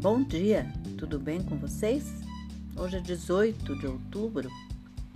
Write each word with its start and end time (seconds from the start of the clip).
Bom 0.00 0.22
dia, 0.22 0.66
tudo 0.96 1.18
bem 1.18 1.42
com 1.42 1.58
vocês? 1.58 2.10
Hoje 2.74 2.96
é 2.96 3.00
18 3.00 3.76
de 3.76 3.86
outubro 3.86 4.48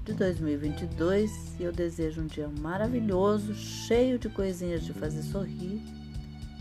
de 0.04 0.12
2022 0.12 1.58
e 1.58 1.62
eu 1.62 1.72
desejo 1.72 2.20
um 2.20 2.26
dia 2.26 2.50
maravilhoso, 2.60 3.54
cheio 3.54 4.18
de 4.18 4.28
coisinhas 4.28 4.84
de 4.84 4.92
fazer 4.92 5.22
sorrir. 5.22 5.80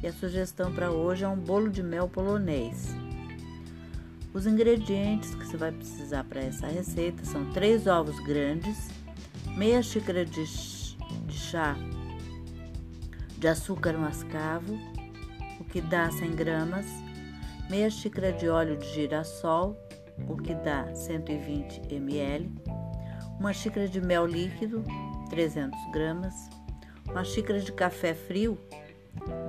E 0.02 0.08
a 0.08 0.14
sugestão 0.14 0.74
para 0.74 0.90
hoje 0.90 1.26
é 1.26 1.28
um 1.28 1.36
bolo 1.36 1.70
de 1.70 1.84
mel 1.84 2.08
polonês. 2.08 2.96
Os 4.34 4.48
ingredientes 4.48 5.36
que 5.36 5.46
você 5.46 5.58
vai 5.58 5.74
precisar 5.74 6.24
para 6.24 6.40
essa 6.40 6.68
receita 6.68 7.26
são 7.26 7.52
três 7.52 7.88
ovos 7.88 8.18
grandes, 8.22 8.88
meia 9.58 9.84
xícara 9.84 10.26
de, 10.26 10.46
de 10.46 11.38
chá 11.38 11.76
de 13.38 13.50
açúcar 13.50 13.98
mascavo, 13.98 14.80
o 15.60 15.66
que 15.66 15.82
dá 15.82 16.10
100 16.10 16.32
gramas, 16.32 16.86
meia 17.74 17.90
xícara 17.90 18.32
de 18.32 18.48
óleo 18.48 18.78
de 18.78 18.86
girassol, 18.86 19.76
o 20.30 20.38
que 20.38 20.54
dá 20.54 20.94
120 20.94 21.92
ml, 21.92 22.54
uma 23.40 23.52
xícara 23.52 23.88
de 23.88 24.00
mel 24.00 24.28
líquido, 24.28 24.84
300 25.32 25.80
gramas, 25.92 26.36
uma 27.10 27.24
xícara 27.24 27.60
de 27.60 27.72
café 27.72 28.14
frio, 28.14 28.60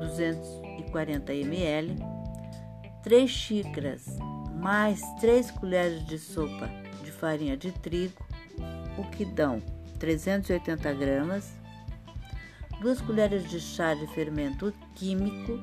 240 0.00 1.34
ml, 1.34 1.96
3 3.02 3.30
xícaras 3.30 4.16
mais 4.58 5.02
3 5.20 5.50
colheres 5.50 6.06
de 6.06 6.18
sopa 6.18 6.70
de 7.04 7.12
farinha 7.12 7.58
de 7.58 7.72
trigo, 7.72 8.24
o 8.96 9.04
que 9.10 9.26
dão 9.26 9.60
380 9.98 10.94
gramas, 10.94 11.52
2 12.80 13.02
colheres 13.02 13.50
de 13.50 13.60
chá 13.60 13.92
de 13.92 14.06
fermento 14.14 14.72
químico, 14.94 15.60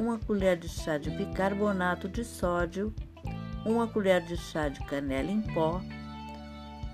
uma 0.00 0.18
colher 0.18 0.56
de 0.56 0.66
chá 0.66 0.96
de 0.96 1.10
bicarbonato 1.10 2.08
de 2.08 2.24
sódio, 2.24 2.94
uma 3.66 3.86
colher 3.86 4.22
de 4.22 4.34
chá 4.34 4.66
de 4.66 4.80
canela 4.86 5.30
em 5.30 5.42
pó, 5.42 5.78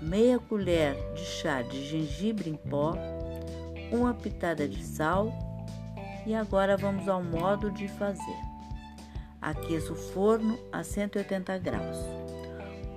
meia 0.01 0.37
colher 0.37 0.93
de 1.13 1.23
chá 1.23 1.61
de 1.61 1.85
gengibre 1.87 2.49
em 2.49 2.55
pó, 2.69 2.97
uma 3.93 4.13
pitada 4.13 4.67
de 4.67 4.83
sal 4.83 5.31
e 6.25 6.35
agora 6.35 6.75
vamos 6.75 7.07
ao 7.07 7.23
modo 7.23 7.71
de 7.71 7.87
fazer. 7.87 8.37
Aqueça 9.41 9.93
o 9.93 9.95
forno 9.95 10.59
a 10.73 10.83
180 10.83 11.57
graus. 11.59 11.97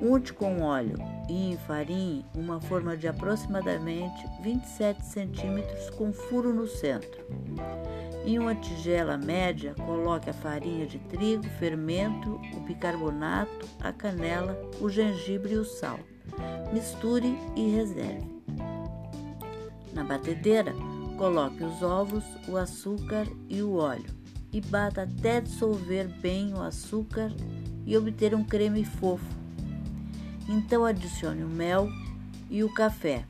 Unte 0.03 0.33
com 0.33 0.63
óleo 0.63 0.97
e 1.29 1.53
enfarinhe 1.53 2.27
uma 2.35 2.61
forma 2.61 2.97
de 2.97 3.07
aproximadamente 3.07 4.27
27 4.43 5.07
centímetros 5.07 5.89
com 5.91 6.13
furo 6.13 6.53
no 6.53 6.67
centro. 6.67 7.21
Em 8.25 8.39
uma 8.39 8.55
tigela 8.55 9.17
média, 9.17 9.75
coloque 9.75 10.29
a 10.29 10.33
farinha 10.33 10.87
de 10.87 10.99
trigo, 10.99 11.45
fermento, 11.59 12.41
o 12.55 12.61
bicarbonato, 12.61 13.67
a 13.81 13.93
canela, 13.93 14.61
o 14.81 14.89
gengibre 14.89 15.55
e 15.55 15.59
o 15.59 15.65
sal. 15.65 15.99
Misture 16.73 17.37
e 17.57 17.71
reserve. 17.71 18.29
Na 19.93 20.05
batedeira, 20.05 20.73
coloque 21.17 21.65
os 21.65 21.83
ovos, 21.83 22.25
o 22.47 22.57
açúcar 22.57 23.27
e 23.49 23.63
o 23.63 23.75
óleo 23.75 24.19
e 24.53 24.61
bata 24.61 25.03
até 25.03 25.41
dissolver 25.41 26.09
bem 26.21 26.53
o 26.55 26.61
açúcar 26.61 27.33
e 27.87 27.97
obter 27.97 28.35
um 28.35 28.45
creme 28.45 28.85
fofo 28.85 29.41
então 30.51 30.85
adicione 30.85 31.45
o 31.45 31.49
mel 31.49 31.89
e 32.51 32.65
o 32.65 32.75
café 32.75 33.25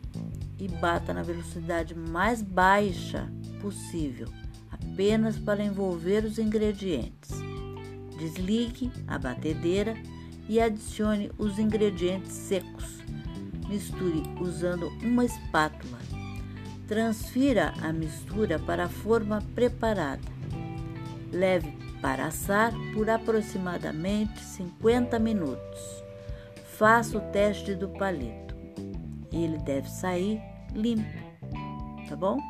e 0.59 0.67
bata 0.67 1.13
na 1.13 1.23
velocidade 1.23 1.95
mais 1.95 2.41
baixa 2.41 3.31
possível, 3.61 4.29
apenas 5.01 5.39
para 5.39 5.65
envolver 5.65 6.27
os 6.27 6.39
ingredientes. 6.39 7.31
Desligue 8.19 8.93
a 9.09 9.19
batedeira 9.19 9.97
e 10.47 10.61
adicione 10.61 11.33
os 11.39 11.59
ingredientes 11.59 12.33
secos. 12.33 12.99
Misture 13.67 14.23
usando 14.39 14.89
uma 15.03 15.25
espátula. 15.25 15.99
Transfira 16.87 17.73
a 17.81 17.95
mistura 17.95 18.59
para 18.59 18.85
a 18.85 18.89
forma 18.91 19.43
preparada. 19.55 20.29
Leve 21.33 21.73
para 22.03 22.27
assar 22.27 22.71
por 22.93 23.09
aproximadamente 23.09 24.39
50 24.45 25.19
minutos. 25.19 25.81
Faça 26.77 27.17
o 27.17 27.23
teste 27.33 27.75
do 27.75 27.89
palito. 27.89 28.55
Ele 29.33 29.57
deve 29.59 29.89
sair 29.89 30.43
limpo, 30.75 31.09
tá 32.07 32.17
bom? 32.17 32.50